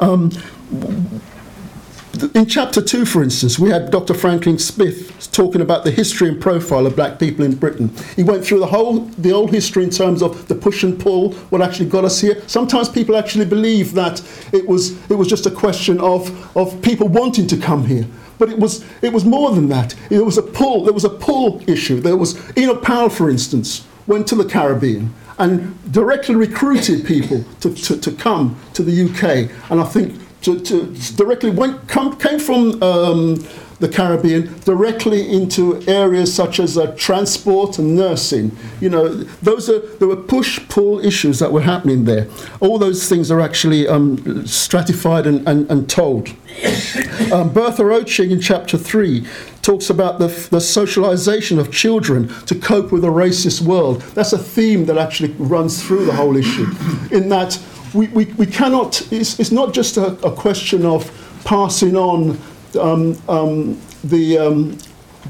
Um, 0.00 0.30
in 2.22 2.46
chapter 2.46 2.80
two, 2.80 3.04
for 3.04 3.22
instance, 3.22 3.58
we 3.58 3.70
had 3.70 3.90
Dr. 3.90 4.14
Franklin 4.14 4.58
Smith 4.58 5.30
talking 5.32 5.60
about 5.60 5.84
the 5.84 5.90
history 5.90 6.28
and 6.28 6.40
profile 6.40 6.86
of 6.86 6.96
black 6.96 7.18
people 7.18 7.44
in 7.44 7.54
Britain. 7.54 7.90
He 8.16 8.22
went 8.22 8.44
through 8.44 8.60
the 8.60 8.66
whole, 8.66 9.00
the 9.18 9.32
old 9.32 9.50
history 9.50 9.84
in 9.84 9.90
terms 9.90 10.22
of 10.22 10.48
the 10.48 10.54
push 10.54 10.82
and 10.84 10.98
pull, 10.98 11.32
what 11.50 11.62
actually 11.62 11.88
got 11.88 12.04
us 12.04 12.20
here. 12.20 12.42
Sometimes 12.46 12.88
people 12.88 13.16
actually 13.16 13.44
believe 13.44 13.94
that 13.94 14.22
it 14.52 14.66
was, 14.66 14.92
it 15.10 15.14
was 15.14 15.28
just 15.28 15.46
a 15.46 15.50
question 15.50 16.00
of, 16.00 16.56
of 16.56 16.80
people 16.82 17.08
wanting 17.08 17.46
to 17.48 17.56
come 17.56 17.86
here. 17.86 18.06
But 18.38 18.50
it 18.50 18.58
was, 18.58 18.84
it 19.02 19.12
was 19.12 19.24
more 19.24 19.54
than 19.54 19.68
that. 19.68 19.94
It 20.10 20.24
was 20.24 20.38
a 20.38 20.42
pull, 20.42 20.84
there 20.84 20.92
was 20.92 21.04
a 21.04 21.10
pull 21.10 21.62
issue. 21.68 22.00
There 22.00 22.16
was, 22.16 22.36
Enoch 22.56 22.82
Powell, 22.82 23.08
for 23.08 23.30
instance, 23.30 23.86
went 24.06 24.26
to 24.28 24.34
the 24.34 24.44
Caribbean 24.44 25.14
and 25.38 25.92
directly 25.92 26.34
recruited 26.34 27.06
people 27.06 27.44
to, 27.60 27.74
to, 27.74 28.00
to 28.00 28.12
come 28.12 28.56
to 28.74 28.82
the 28.82 29.04
UK. 29.04 29.50
And 29.70 29.80
I 29.80 29.84
think 29.84 30.20
to, 30.42 30.60
to 30.60 30.86
directly 31.16 31.50
went, 31.50 31.88
come, 31.88 32.16
came 32.18 32.38
from 32.38 32.82
um, 32.82 33.36
the 33.78 33.88
Caribbean 33.88 34.60
directly 34.60 35.28
into 35.28 35.82
areas 35.88 36.32
such 36.32 36.60
as 36.60 36.78
uh, 36.78 36.94
transport 36.96 37.78
and 37.78 37.96
nursing. 37.96 38.56
You 38.80 38.90
know, 38.90 39.08
those 39.42 39.68
are 39.68 39.80
there 39.98 40.06
were 40.06 40.16
push-pull 40.16 41.04
issues 41.04 41.40
that 41.40 41.50
were 41.50 41.62
happening 41.62 42.04
there. 42.04 42.28
All 42.60 42.78
those 42.78 43.08
things 43.08 43.30
are 43.30 43.40
actually 43.40 43.88
um, 43.88 44.46
stratified 44.46 45.26
and, 45.26 45.46
and, 45.48 45.68
and 45.68 45.90
told. 45.90 46.28
Um, 47.32 47.52
Bertha 47.52 47.82
Ochieng 47.82 48.30
in 48.30 48.40
chapter 48.40 48.78
three 48.78 49.26
talks 49.62 49.90
about 49.90 50.20
the, 50.20 50.28
the 50.50 50.60
socialization 50.60 51.58
of 51.58 51.72
children 51.72 52.28
to 52.46 52.54
cope 52.54 52.92
with 52.92 53.04
a 53.04 53.08
racist 53.08 53.62
world. 53.62 54.02
That's 54.14 54.32
a 54.32 54.38
theme 54.38 54.86
that 54.86 54.98
actually 54.98 55.32
runs 55.38 55.82
through 55.82 56.04
the 56.04 56.12
whole 56.12 56.36
issue. 56.36 56.66
In 57.10 57.28
that 57.30 57.58
we, 57.94 58.08
we, 58.08 58.24
we 58.24 58.46
cannot, 58.46 59.00
it's, 59.12 59.38
it's 59.40 59.50
not 59.52 59.72
just 59.74 59.96
a, 59.96 60.08
a 60.26 60.34
question 60.34 60.84
of 60.86 61.10
passing 61.44 61.96
on 61.96 62.38
um, 62.80 63.16
um, 63.28 63.80
the, 64.04 64.38
um, 64.38 64.78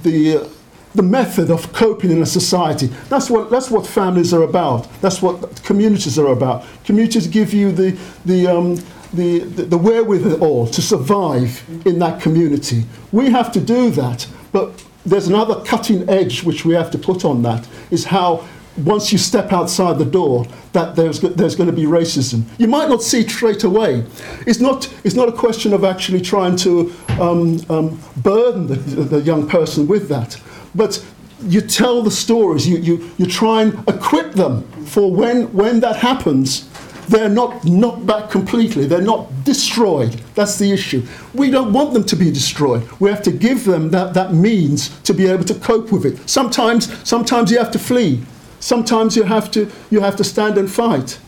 the, 0.02 0.38
uh, 0.38 0.49
the 0.95 1.02
method 1.02 1.50
of 1.50 1.73
coping 1.73 2.11
in 2.11 2.23
a 2.23 2.26
society. 2.26 2.87
That's 3.09 3.31
what, 3.31 3.50
that's 3.50 3.71
what 3.71 3.87
families 3.87 4.35
are 4.35 4.42
about. 4.42 4.88
That's 5.00 5.23
what 5.23 5.62
communities 5.64 6.19
are 6.19 6.28
about. 6.28 6.64
Communities 6.85 7.26
give 7.26 7.54
you 7.54 7.73
the, 7.73 7.99
the, 8.25 8.47
um, 8.47 8.76
the, 9.12 9.40
the, 9.40 9.62
the 9.64 9.78
wherewithal 9.78 10.66
to 10.69 10.83
survive 10.83 11.62
in 11.87 11.99
that 11.99 12.21
community. 12.21 12.85
We 13.11 13.31
have 13.31 13.52
to 13.52 13.61
do 13.61 13.90
that, 13.90 14.26
but 14.52 14.85
there's 15.04 15.28
another 15.28 15.62
cutting 15.64 16.09
edge 16.09 16.45
which 16.45 16.64
we 16.64 16.75
have 16.75 16.90
to 16.92 16.99
put 16.99 17.25
on 17.25 17.42
that, 17.42 17.66
is 17.90 18.04
how 18.04 18.47
once 18.78 19.12
you 19.12 19.18
step 19.18 19.52
outside 19.52 19.98
the 19.98 20.04
door, 20.04 20.46
that 20.72 20.96
there's, 20.96 21.20
there's 21.20 21.54
going 21.54 21.68
to 21.68 21.76
be 21.76 21.84
racism. 21.84 22.44
You 22.58 22.68
might 22.68 22.88
not 22.88 23.02
see 23.02 23.20
it 23.20 23.30
straight 23.30 23.64
away. 23.64 24.04
It's 24.46 24.60
not, 24.60 24.92
it's 25.04 25.14
not 25.14 25.28
a 25.28 25.32
question 25.32 25.72
of 25.72 25.84
actually 25.84 26.20
trying 26.20 26.56
to 26.56 26.92
um, 27.20 27.60
um, 27.68 28.00
burden 28.18 28.66
the, 28.66 28.76
the 28.76 29.20
young 29.20 29.48
person 29.48 29.86
with 29.86 30.08
that, 30.08 30.40
but 30.74 31.04
you 31.44 31.60
tell 31.60 32.02
the 32.02 32.10
stories, 32.10 32.66
you, 32.68 32.78
you, 32.78 33.10
you 33.18 33.26
try 33.26 33.62
and 33.62 33.88
equip 33.88 34.32
them 34.32 34.62
for 34.84 35.12
when, 35.12 35.52
when 35.52 35.80
that 35.80 35.96
happens, 35.96 36.68
they're 37.08 37.28
not 37.28 37.64
knocked 37.64 38.06
back 38.06 38.30
completely, 38.30 38.86
they're 38.86 39.00
not 39.00 39.28
destroyed. 39.44 40.12
That's 40.34 40.56
the 40.58 40.72
issue. 40.72 41.04
We 41.34 41.50
don't 41.50 41.72
want 41.72 41.94
them 41.94 42.04
to 42.04 42.16
be 42.16 42.30
destroyed. 42.30 42.88
We 43.00 43.10
have 43.10 43.22
to 43.22 43.32
give 43.32 43.64
them 43.64 43.90
that, 43.90 44.14
that 44.14 44.32
means 44.32 45.00
to 45.00 45.12
be 45.12 45.26
able 45.26 45.44
to 45.44 45.54
cope 45.54 45.90
with 45.92 46.06
it. 46.06 46.28
Sometimes, 46.28 46.96
sometimes 47.06 47.50
you 47.50 47.58
have 47.58 47.72
to 47.72 47.78
flee. 47.78 48.22
Sometimes 48.62 49.16
you 49.16 49.25
have 49.25 49.50
to, 49.50 49.69
you 49.90 50.00
have 50.00 50.14
to 50.16 50.25
stand 50.25 50.57
and 50.57 50.71
fight. 50.71 51.19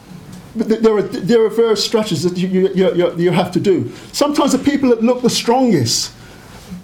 But 0.55 0.69
there 0.69 0.97
are, 0.97 1.03
there 1.03 1.45
are 1.45 1.50
various 1.50 1.85
strategies 1.85 2.23
that 2.23 2.38
you, 2.38 2.69
you, 2.69 2.95
you, 2.95 3.17
you 3.17 3.31
have 3.33 3.50
to 3.53 3.61
do. 3.61 3.91
Sometimes 4.12 4.53
the 4.53 4.59
people 4.59 4.88
that 4.91 5.03
look 5.03 5.21
the 5.21 5.29
strongest, 5.29 6.12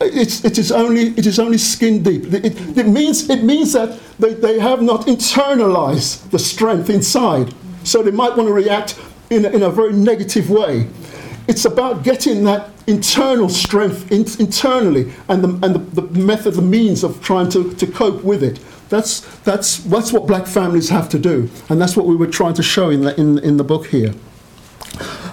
it's, 0.01 0.45
it, 0.45 0.59
is 0.59 0.73
only, 0.73 1.11
it 1.11 1.25
is 1.25 1.39
only 1.39 1.57
skin 1.57 2.03
deep. 2.03 2.25
It, 2.35 2.77
it, 2.77 2.89
means, 2.89 3.31
it 3.31 3.45
means 3.45 3.73
that 3.75 4.01
they, 4.19 4.35
they 4.35 4.59
have 4.59 4.83
not 4.83 5.07
internalized 5.07 6.29
the 6.31 6.39
strength 6.41 6.91
inside. 6.91 7.55
So 7.85 8.03
they 8.03 8.11
might 8.11 8.37
want 8.37 8.49
to 8.49 8.53
react 8.53 8.99
in 9.31 9.45
in 9.45 9.63
a 9.63 9.71
very 9.71 9.93
negative 9.93 10.51
way. 10.51 10.89
It's 11.51 11.65
about 11.65 12.05
getting 12.05 12.45
that 12.45 12.71
internal 12.87 13.49
strength 13.49 14.13
in, 14.13 14.21
internally 14.41 15.13
and, 15.29 15.43
the, 15.43 15.67
and 15.67 15.75
the, 15.75 16.01
the 16.03 16.21
method, 16.21 16.55
the 16.55 16.63
means 16.63 17.03
of 17.03 17.21
trying 17.25 17.49
to, 17.49 17.75
to 17.75 17.87
cope 17.89 18.23
with 18.23 18.45
it. 18.45 18.61
That's, 18.89 19.23
that's, 19.41 19.79
that's 19.79 20.13
what 20.13 20.29
black 20.29 20.47
families 20.47 20.91
have 20.91 21.09
to 21.09 21.19
do, 21.19 21.51
and 21.69 21.81
that's 21.81 21.97
what 21.97 22.07
we 22.07 22.15
were 22.15 22.29
trying 22.29 22.55
to 22.55 22.63
show 22.63 22.91
in 22.91 23.01
the, 23.01 23.21
in, 23.21 23.41
in 23.41 23.57
the 23.57 23.65
book 23.65 23.89
here. 23.89 24.15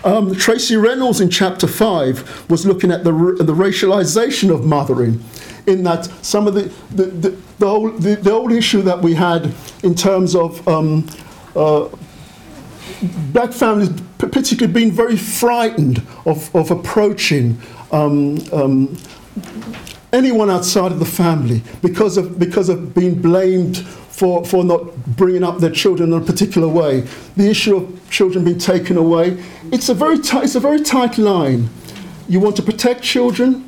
Um, 0.04 0.34
Tracey 0.34 0.76
Reynolds 0.76 1.22
in 1.22 1.30
chapter 1.30 1.68
5 1.68 2.50
was 2.50 2.66
looking 2.66 2.92
at 2.92 3.04
the, 3.04 3.12
the 3.12 3.54
racialization 3.54 4.52
of 4.52 4.66
mothering, 4.66 5.24
in 5.68 5.84
that 5.84 6.06
some 6.26 6.48
of 6.48 6.56
the, 6.56 6.74
the, 6.96 7.06
the, 7.06 7.30
the, 7.60 7.66
old, 7.68 8.02
the, 8.02 8.16
the 8.16 8.32
old 8.32 8.52
issue 8.52 8.82
that 8.82 9.00
we 9.00 9.14
had 9.14 9.54
in 9.84 9.94
terms 9.94 10.36
of 10.36 10.68
um, 10.68 11.06
uh, 11.56 11.88
black 13.32 13.52
families 13.52 13.90
particularly 14.18 14.74
being 14.74 14.92
very 14.92 15.18
frightened 15.18 16.02
of, 16.26 16.54
of 16.56 16.72
approaching 16.72 17.60
um, 17.92 18.38
um, 18.52 18.98
anyone 20.14 20.50
outside 20.50 20.92
of 20.92 21.00
the 21.00 21.06
family 21.06 21.62
because 21.82 22.18
of, 22.18 22.40
because 22.40 22.70
of 22.70 22.96
being 22.96 23.22
blamed 23.22 23.78
for, 24.18 24.44
for 24.46 24.64
not 24.64 24.96
bringing 25.16 25.44
up 25.44 25.60
their 25.60 25.70
children 25.70 26.12
in 26.12 26.22
a 26.22 26.26
particular 26.26 26.68
way. 26.68 27.02
The 27.36 27.50
issue 27.50 27.78
of 27.78 28.10
children 28.10 28.44
being 28.44 28.58
taken 28.58 28.98
away, 28.98 29.44
it's 29.72 29.90
a 29.90 29.94
very, 29.94 30.18
ti- 30.18 30.40
it's 30.40 30.56
a 30.56 30.60
very 30.60 30.82
tight 30.82 31.18
line. 31.18 31.70
You 32.28 32.40
want 32.40 32.56
to 32.56 32.64
protect 32.64 33.04
children, 33.04 33.67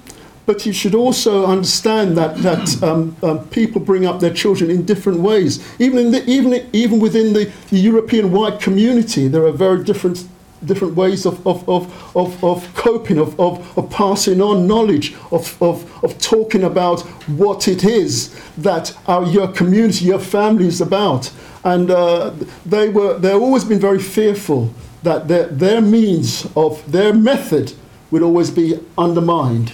but 0.50 0.66
you 0.66 0.74
should 0.74 0.96
also 0.96 1.46
understand 1.46 2.18
that, 2.18 2.36
that 2.38 2.82
um, 2.82 3.16
um, 3.22 3.48
people 3.50 3.80
bring 3.80 4.08
up 4.08 4.20
their 4.20 4.34
children 4.34 4.72
in 4.72 4.84
different 4.84 5.20
ways. 5.20 5.64
Even, 5.78 6.00
in 6.00 6.12
the, 6.12 6.28
even, 6.28 6.68
even 6.74 7.00
within 7.00 7.34
the, 7.34 7.52
the 7.70 7.78
European 7.78 8.32
white 8.32 8.60
community, 8.60 9.28
there 9.28 9.46
are 9.46 9.52
very 9.52 9.84
different 9.84 10.28
different 10.66 10.96
ways 10.96 11.28
of, 11.28 11.46
of, 11.46 11.70
of, 11.70 12.18
of, 12.18 12.44
of 12.44 12.74
coping, 12.74 13.20
of, 13.20 13.40
of, 13.40 13.78
of 13.78 13.92
passing 13.92 14.42
on 14.42 14.66
knowledge, 14.66 15.14
of, 15.32 15.56
of, 15.62 16.04
of 16.04 16.18
talking 16.18 16.64
about 16.64 17.02
what 17.38 17.68
it 17.68 17.84
is 17.84 18.36
that 18.58 18.92
our, 19.08 19.26
your 19.28 19.50
community, 19.50 20.06
your 20.06 20.20
family 20.20 20.66
is 20.66 20.82
about. 20.82 21.32
And 21.64 21.92
uh, 21.92 22.34
they 22.66 22.90
were, 22.90 23.20
they've 23.20 23.40
always 23.40 23.66
been 23.66 23.80
very 23.80 24.00
fearful 24.00 24.74
that 25.04 25.28
their, 25.28 25.46
their 25.46 25.80
means 25.80 26.48
of, 26.56 26.92
their 26.92 27.14
method 27.14 27.74
would 28.10 28.24
always 28.24 28.50
be 28.50 28.80
undermined. 28.98 29.74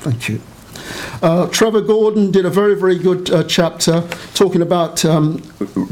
Thank 0.00 0.28
you. 0.28 0.40
Uh, 1.22 1.48
Trevor 1.48 1.80
Gordon 1.80 2.30
did 2.30 2.46
a 2.46 2.50
very, 2.50 2.78
very 2.78 2.98
good 2.98 3.30
uh, 3.30 3.42
chapter 3.44 4.02
talking 4.34 4.62
about 4.62 5.04
um, 5.04 5.42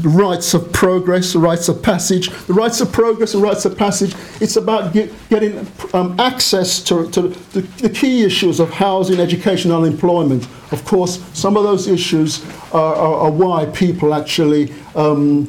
rites 0.01 0.53
of 0.53 0.71
progress, 0.71 1.35
rites 1.35 1.67
of 1.67 1.83
passage. 1.83 2.29
The 2.47 2.53
rites 2.53 2.79
of 2.81 2.91
progress 2.91 3.33
and 3.33 3.43
rites 3.43 3.65
of 3.65 3.77
passage, 3.77 4.15
it's 4.39 4.55
about 4.55 4.93
get, 4.93 5.11
getting 5.29 5.67
um, 5.93 6.17
access 6.19 6.81
to, 6.83 7.09
to 7.11 7.21
the, 7.27 7.61
the, 7.81 7.89
key 7.89 8.23
issues 8.23 8.59
of 8.59 8.69
housing, 8.69 9.19
education, 9.19 9.71
unemployment. 9.71 10.47
Of 10.71 10.85
course, 10.85 11.21
some 11.37 11.57
of 11.57 11.63
those 11.63 11.87
issues 11.87 12.45
are, 12.73 12.95
are, 12.95 13.15
are 13.25 13.31
why 13.31 13.65
people 13.65 14.13
actually 14.13 14.73
um, 14.95 15.47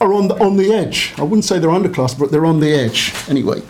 are 0.00 0.12
on 0.12 0.28
the, 0.28 0.34
on 0.42 0.56
the 0.56 0.72
edge. 0.72 1.14
I 1.18 1.22
wouldn't 1.22 1.44
say 1.44 1.58
they're 1.58 1.70
underclass, 1.70 2.18
but 2.18 2.30
they're 2.30 2.46
on 2.46 2.60
the 2.60 2.72
edge 2.72 3.14
anyway. 3.28 3.62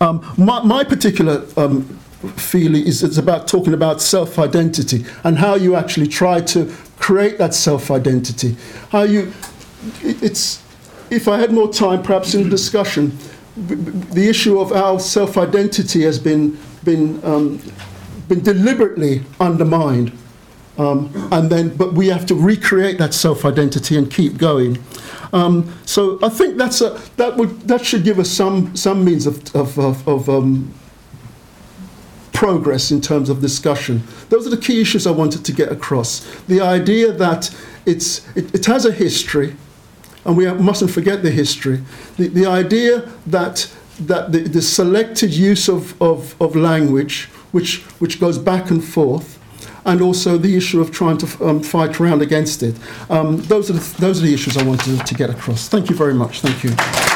Um, 0.00 0.24
my, 0.38 0.62
my, 0.62 0.84
particular 0.84 1.44
um, 1.56 1.98
feeling 2.36 2.84
is 2.84 3.02
it's 3.02 3.18
about 3.18 3.46
talking 3.46 3.74
about 3.74 4.00
self 4.00 4.38
identity 4.38 5.04
and 5.24 5.38
how 5.38 5.54
you 5.54 5.76
actually 5.76 6.08
try 6.08 6.40
to 6.40 6.74
create 6.98 7.38
that 7.38 7.54
self 7.54 7.90
identity. 7.90 8.56
How 8.90 9.02
you, 9.02 9.32
it's, 10.02 10.62
if 11.10 11.28
I 11.28 11.38
had 11.38 11.52
more 11.52 11.72
time, 11.72 12.02
perhaps 12.02 12.34
in 12.34 12.44
the 12.44 12.50
discussion, 12.50 13.16
the 13.56 14.28
issue 14.28 14.60
of 14.60 14.72
our 14.72 14.98
self 15.00 15.38
identity 15.38 16.02
has 16.02 16.18
been, 16.18 16.58
been, 16.84 17.24
um, 17.24 17.60
been 18.28 18.42
deliberately 18.42 19.22
undermined. 19.40 20.12
Um, 20.76 21.10
and 21.32 21.50
then, 21.50 21.76
but 21.76 21.94
we 21.94 22.06
have 22.06 22.24
to 22.26 22.36
recreate 22.36 22.98
that 22.98 23.14
self 23.14 23.44
identity 23.44 23.96
and 23.96 24.10
keep 24.10 24.38
going. 24.38 24.78
Um, 25.32 25.76
so 25.84 26.18
I 26.22 26.28
think 26.28 26.56
that's 26.56 26.80
a, 26.80 27.00
that, 27.16 27.36
would, 27.36 27.60
that 27.62 27.84
should 27.84 28.04
give 28.04 28.18
us 28.18 28.30
some, 28.30 28.74
some 28.76 29.04
means 29.04 29.26
of, 29.26 29.54
of, 29.54 29.78
of, 29.78 30.08
of 30.08 30.28
um, 30.28 30.72
progress 32.38 32.92
in 32.92 33.00
terms 33.00 33.28
of 33.28 33.40
discussion. 33.40 34.00
Those 34.28 34.46
are 34.46 34.50
the 34.50 34.62
key 34.66 34.80
issues 34.80 35.08
I 35.08 35.10
wanted 35.10 35.44
to 35.44 35.52
get 35.52 35.72
across. 35.72 36.20
The 36.46 36.60
idea 36.60 37.10
that 37.10 37.52
it's, 37.84 38.24
it, 38.36 38.54
it 38.54 38.64
has 38.66 38.86
a 38.86 38.92
history, 38.92 39.56
and 40.24 40.36
we 40.36 40.46
mustn't 40.52 40.92
forget 40.92 41.24
the 41.24 41.32
history. 41.32 41.82
The, 42.16 42.28
the 42.28 42.46
idea 42.46 43.10
that, 43.26 43.68
that 44.06 44.30
the, 44.30 44.38
the 44.38 44.62
selected 44.62 45.34
use 45.34 45.68
of, 45.68 46.00
of, 46.00 46.40
of 46.40 46.54
language, 46.54 47.24
which, 47.50 47.82
which 47.98 48.20
goes 48.20 48.38
back 48.38 48.70
and 48.70 48.84
forth, 48.84 49.40
and 49.84 50.00
also 50.00 50.38
the 50.38 50.56
issue 50.56 50.80
of 50.80 50.92
trying 50.92 51.18
to 51.18 51.44
um, 51.44 51.60
fight 51.60 51.98
around 52.00 52.22
against 52.22 52.62
it. 52.62 52.76
Um, 53.10 53.38
those, 53.48 53.68
are 53.68 53.72
the, 53.72 54.00
those 54.00 54.22
are 54.22 54.26
the 54.26 54.34
issues 54.34 54.56
I 54.56 54.62
wanted 54.62 55.04
to 55.04 55.14
get 55.14 55.28
across. 55.28 55.68
Thank 55.68 55.90
you 55.90 55.96
very 55.96 56.14
much. 56.14 56.40
Thank 56.40 56.62
you. 56.62 57.07